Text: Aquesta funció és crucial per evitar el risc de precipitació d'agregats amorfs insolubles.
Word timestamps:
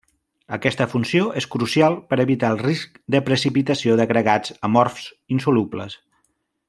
Aquesta 0.55 0.85
funció 0.93 1.27
és 1.41 1.47
crucial 1.55 1.97
per 2.13 2.19
evitar 2.23 2.51
el 2.55 2.63
risc 2.63 2.97
de 3.17 3.21
precipitació 3.27 3.99
d'agregats 4.01 4.57
amorfs 4.71 5.07
insolubles. 5.37 5.99